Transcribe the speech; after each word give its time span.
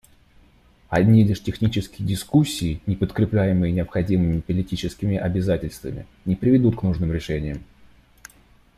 Одни 0.89 1.23
лишь 1.23 1.43
технические 1.43 2.07
дискуссии, 2.07 2.81
не 2.87 2.95
подкрепляемые 2.95 3.71
необходимыми 3.71 4.39
политическими 4.41 5.15
обязательствами, 5.15 6.07
не 6.25 6.35
приведут 6.35 6.79
к 6.79 6.81
нужным 6.81 7.13
решениям. 7.13 7.61